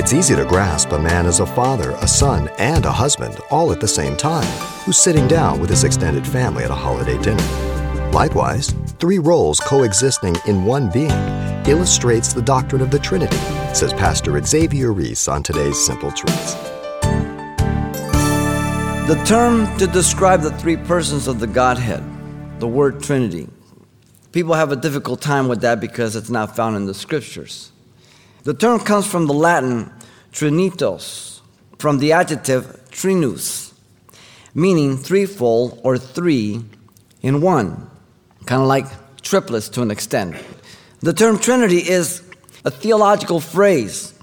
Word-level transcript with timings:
It's 0.00 0.14
easy 0.14 0.34
to 0.34 0.46
grasp 0.46 0.92
a 0.92 0.98
man 0.98 1.26
as 1.26 1.40
a 1.40 1.46
father, 1.46 1.90
a 2.00 2.08
son, 2.08 2.48
and 2.58 2.86
a 2.86 2.90
husband 2.90 3.38
all 3.50 3.70
at 3.70 3.80
the 3.80 3.86
same 3.86 4.16
time, 4.16 4.46
who's 4.86 4.96
sitting 4.96 5.28
down 5.28 5.60
with 5.60 5.68
his 5.68 5.84
extended 5.84 6.26
family 6.26 6.64
at 6.64 6.70
a 6.70 6.74
holiday 6.74 7.18
dinner. 7.18 7.42
Likewise, 8.10 8.70
three 8.98 9.18
roles 9.18 9.60
coexisting 9.60 10.36
in 10.46 10.64
one 10.64 10.88
being 10.88 11.10
illustrates 11.66 12.32
the 12.32 12.40
doctrine 12.40 12.80
of 12.80 12.90
the 12.90 12.98
Trinity, 12.98 13.36
says 13.74 13.92
Pastor 13.92 14.42
Xavier 14.42 14.90
Reese 14.90 15.28
on 15.28 15.42
today's 15.42 15.78
Simple 15.78 16.10
Truths. 16.12 16.54
The 19.06 19.22
term 19.26 19.66
to 19.76 19.86
describe 19.86 20.40
the 20.40 20.52
three 20.52 20.78
persons 20.78 21.28
of 21.28 21.40
the 21.40 21.46
Godhead, 21.46 22.02
the 22.58 22.66
word 22.66 23.02
Trinity. 23.02 23.50
People 24.32 24.54
have 24.54 24.72
a 24.72 24.76
difficult 24.76 25.20
time 25.20 25.46
with 25.46 25.60
that 25.60 25.78
because 25.78 26.16
it's 26.16 26.30
not 26.30 26.56
found 26.56 26.74
in 26.76 26.86
the 26.86 26.94
scriptures. 26.94 27.70
The 28.44 28.54
term 28.54 28.80
comes 28.80 29.06
from 29.06 29.26
the 29.26 29.34
Latin 29.34 29.90
trinitas, 30.32 31.40
from 31.78 31.98
the 31.98 32.12
adjective 32.12 32.64
trinus, 32.90 33.72
meaning 34.54 34.96
threefold 34.96 35.80
or 35.84 35.98
three 35.98 36.64
in 37.22 37.40
one, 37.40 37.90
kind 38.46 38.62
of 38.62 38.68
like 38.68 38.86
triplets 39.22 39.68
to 39.70 39.82
an 39.82 39.90
extent. 39.90 40.36
The 41.00 41.12
term 41.12 41.38
Trinity 41.38 41.78
is 41.78 42.22
a 42.64 42.70
theological 42.70 43.40
phrase 43.40 44.14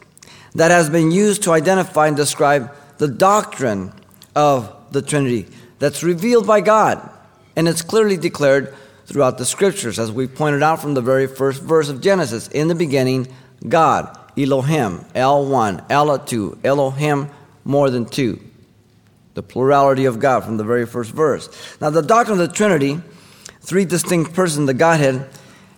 that 0.53 0.71
has 0.71 0.89
been 0.89 1.11
used 1.11 1.43
to 1.43 1.51
identify 1.51 2.07
and 2.07 2.15
describe 2.15 2.71
the 2.97 3.07
doctrine 3.07 3.91
of 4.35 4.73
the 4.91 5.01
Trinity 5.01 5.47
that's 5.79 6.03
revealed 6.03 6.45
by 6.45 6.61
God. 6.61 7.09
And 7.55 7.67
it's 7.67 7.81
clearly 7.81 8.17
declared 8.17 8.73
throughout 9.05 9.37
the 9.37 9.45
scriptures, 9.45 9.97
as 9.97 10.11
we 10.11 10.27
pointed 10.27 10.61
out 10.61 10.81
from 10.81 10.93
the 10.93 11.01
very 11.01 11.27
first 11.27 11.63
verse 11.63 11.89
of 11.89 12.01
Genesis. 12.01 12.47
In 12.49 12.67
the 12.67 12.75
beginning, 12.75 13.27
God, 13.69 14.17
Elohim, 14.37 14.99
L1, 15.15 15.87
L2, 15.89 16.65
Elohim, 16.65 17.29
more 17.63 17.89
than 17.89 18.05
two. 18.05 18.39
The 19.33 19.43
plurality 19.43 20.05
of 20.05 20.19
God 20.19 20.43
from 20.43 20.57
the 20.57 20.63
very 20.63 20.85
first 20.85 21.11
verse. 21.11 21.49
Now, 21.79 21.89
the 21.89 22.01
doctrine 22.01 22.39
of 22.39 22.47
the 22.47 22.53
Trinity, 22.53 22.99
three 23.61 23.85
distinct 23.85 24.33
persons, 24.33 24.67
the 24.67 24.73
Godhead, 24.73 25.27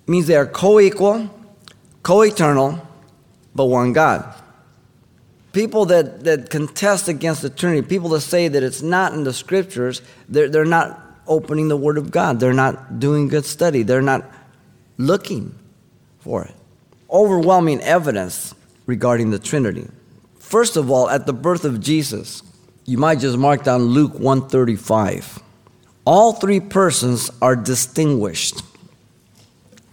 means 0.08 0.28
they 0.28 0.36
are 0.36 0.46
co 0.46 0.80
equal, 0.80 1.30
co 2.04 2.22
eternal, 2.22 2.88
but 3.54 3.66
one 3.66 3.94
God 3.94 4.34
people 5.52 5.86
that, 5.86 6.24
that 6.24 6.50
contest 6.50 7.08
against 7.08 7.42
the 7.42 7.50
Trinity, 7.50 7.88
people 7.88 8.10
that 8.10 8.22
say 8.22 8.48
that 8.48 8.64
it's 8.64 8.82
not 8.82 9.14
in 9.14 9.24
the 9.24 9.34
scriptures, 9.34 10.02
they're, 10.28 10.50
they're 10.50 10.66
not 10.66 11.02
opening 11.28 11.68
the 11.68 11.78
Word 11.78 11.98
of 11.98 12.12
God. 12.12 12.40
They're 12.40 12.54
not 12.54 13.00
doing 13.00 13.28
good 13.28 13.46
study. 13.46 13.84
They're 13.84 14.02
not 14.02 14.26
looking 14.98 15.58
for 16.20 16.44
it. 16.44 16.56
Overwhelming 17.12 17.82
evidence 17.82 18.54
regarding 18.86 19.32
the 19.32 19.40
Trinity. 19.40 19.88
First 20.40 20.78
of 20.78 20.90
all, 20.90 21.10
at 21.10 21.26
the 21.26 21.34
birth 21.34 21.66
of 21.66 21.80
Jesus, 21.80 22.44
you 22.86 22.98
might 22.98 23.20
just 23.20 23.38
mark 23.38 23.64
down 23.64 23.82
Luke 23.84 24.14
135. 24.14 25.40
All 26.06 26.34
three 26.34 26.60
persons 26.60 27.30
are 27.42 27.56
distinguished. 27.56 28.62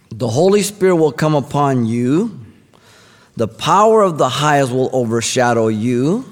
The 0.09 0.29
Holy 0.29 0.63
Spirit 0.63 0.95
will 0.95 1.11
come 1.11 1.35
upon 1.35 1.85
you 1.85 2.47
the 3.37 3.47
power 3.47 4.01
of 4.01 4.17
the 4.17 4.29
highest 4.29 4.71
will 4.71 4.89
overshadow 4.91 5.67
you. 5.67 6.25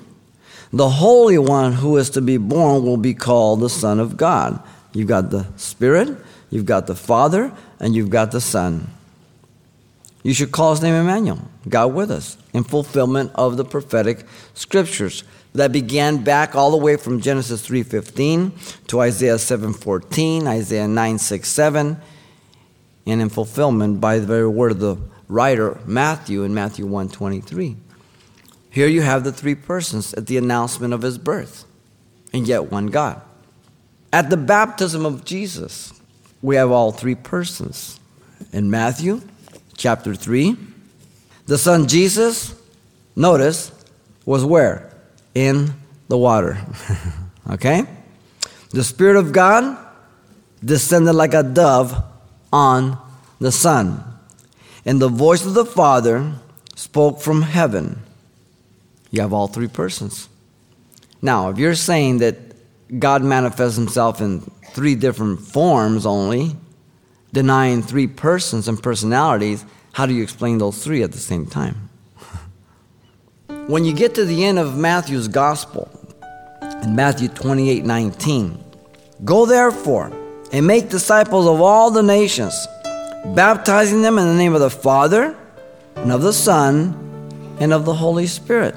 The 0.73 0.89
Holy 0.89 1.37
One 1.37 1.73
who 1.73 1.97
is 1.97 2.09
to 2.11 2.21
be 2.21 2.37
born 2.37 2.83
will 2.83 2.97
be 2.97 3.13
called 3.13 3.59
the 3.59 3.69
Son 3.69 3.99
of 3.99 4.17
God. 4.17 4.59
You've 4.91 5.07
got 5.07 5.29
the 5.29 5.45
Spirit, 5.55 6.17
you've 6.49 6.65
got 6.65 6.87
the 6.87 6.95
Father, 6.95 7.53
and 7.79 7.95
you've 7.95 8.09
got 8.09 8.31
the 8.31 8.41
Son. 8.41 8.89
You 10.25 10.33
should 10.33 10.51
call 10.51 10.71
his 10.71 10.81
name 10.81 10.95
Emmanuel, 10.95 11.37
God 11.69 11.93
with 11.93 12.09
us, 12.09 12.35
in 12.51 12.63
fulfillment 12.63 13.31
of 13.35 13.57
the 13.57 13.63
prophetic 13.63 14.25
scriptures 14.55 15.23
that 15.53 15.71
began 15.71 16.23
back 16.23 16.55
all 16.55 16.71
the 16.71 16.77
way 16.77 16.97
from 16.97 17.21
Genesis 17.21 17.61
3:15 17.61 18.51
to 18.87 19.01
Isaiah 19.01 19.37
7:14, 19.37 20.47
Isaiah 20.47 20.87
9:6-7, 20.87 21.97
and 23.05 23.21
in 23.21 23.29
fulfillment 23.29 24.01
by 24.01 24.17
the 24.17 24.25
very 24.25 24.47
word 24.47 24.71
of 24.71 24.79
the 24.79 24.97
writer 25.29 25.77
Matthew 25.85 26.41
in 26.41 26.55
Matthew 26.55 26.87
1:23. 26.87 27.77
Here 28.71 28.87
you 28.87 29.03
have 29.03 29.25
the 29.25 29.31
three 29.31 29.53
persons 29.53 30.11
at 30.15 30.25
the 30.25 30.37
announcement 30.37 30.91
of 30.91 31.03
his 31.03 31.19
birth, 31.19 31.65
and 32.33 32.47
yet 32.47 32.71
one 32.71 32.87
God. 32.87 33.21
At 34.11 34.31
the 34.31 34.37
baptism 34.37 35.05
of 35.05 35.23
Jesus, 35.23 35.93
we 36.41 36.55
have 36.55 36.71
all 36.71 36.91
three 36.91 37.13
persons. 37.13 37.99
In 38.51 38.71
Matthew 38.71 39.21
chapter 39.85 40.15
3, 40.15 40.57
the 41.45 41.59
son 41.59 41.87
Jesus, 41.87 42.59
notice, 43.15 43.71
was 44.25 44.43
where? 44.43 44.91
In 45.35 45.75
the 46.07 46.17
water. 46.17 46.57
okay? 47.51 47.85
The 48.71 48.83
Spirit 48.83 49.15
of 49.15 49.31
God 49.31 49.77
descended 50.63 51.13
like 51.13 51.35
a 51.35 51.43
dove 51.43 52.03
on 52.51 52.97
the 53.39 53.51
Son. 53.51 54.03
And 54.87 54.99
the 54.99 55.07
voice 55.07 55.45
of 55.45 55.53
the 55.53 55.65
Father 55.65 56.33
spoke 56.73 57.21
from 57.21 57.43
heaven. 57.43 57.99
You 59.11 59.21
have 59.21 59.33
all 59.33 59.47
three 59.47 59.67
persons. 59.67 60.29
Now, 61.21 61.51
if 61.51 61.59
you're 61.59 61.75
saying 61.75 62.17
that 62.25 62.37
God 62.97 63.23
manifests 63.23 63.77
himself 63.77 64.19
in 64.19 64.41
three 64.71 64.95
different 64.95 65.41
forms 65.41 66.07
only, 66.07 66.55
denying 67.35 67.83
three 67.83 68.07
persons 68.07 68.67
and 68.67 68.81
personalities, 68.81 69.63
how 69.91 70.07
do 70.07 70.13
you 70.15 70.23
explain 70.23 70.57
those 70.57 70.83
three 70.83 71.03
at 71.03 71.11
the 71.11 71.19
same 71.19 71.45
time? 71.45 71.89
when 73.67 73.85
you 73.85 73.93
get 73.93 74.15
to 74.15 74.25
the 74.25 74.43
end 74.43 74.57
of 74.57 74.75
Matthew's 74.75 75.27
gospel, 75.27 75.91
in 76.81 76.95
Matthew 76.95 77.27
28 77.27 77.85
19, 77.85 78.63
go 79.23 79.45
therefore 79.45 80.11
and 80.51 80.65
make 80.65 80.89
disciples 80.89 81.45
of 81.45 81.61
all 81.61 81.91
the 81.91 82.03
nations 82.03 82.67
baptizing 83.33 84.01
them 84.01 84.19
in 84.19 84.27
the 84.27 84.35
name 84.35 84.53
of 84.53 84.61
the 84.61 84.69
Father, 84.69 85.35
and 85.95 86.11
of 86.11 86.21
the 86.21 86.33
Son, 86.33 86.93
and 87.59 87.73
of 87.73 87.85
the 87.85 87.93
Holy 87.93 88.27
Spirit. 88.27 88.75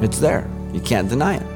It's 0.00 0.18
there. 0.18 0.48
You 0.72 0.80
can't 0.80 1.08
deny 1.08 1.36
it. 1.36 1.55